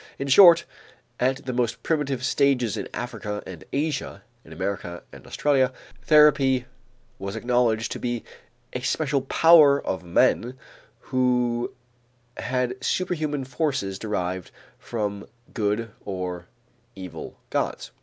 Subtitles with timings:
[0.17, 0.65] In short,
[1.19, 6.65] at the most primitive stages in Africa and Asia, in America and Australia, therapy
[7.19, 8.23] was acknowledged to be
[8.73, 10.57] a special power of men
[11.13, 11.71] who
[12.37, 16.47] had superhuman forces derived from good or
[16.95, 17.91] evil gods.